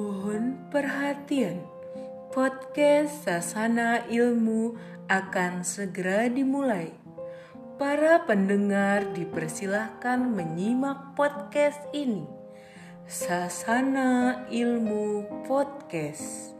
[0.00, 1.60] Mohon perhatian,
[2.32, 4.72] podcast Sasana Ilmu
[5.12, 6.88] akan segera dimulai.
[7.76, 12.24] Para pendengar dipersilahkan menyimak podcast ini.
[13.04, 16.56] Sasana Ilmu Podcast.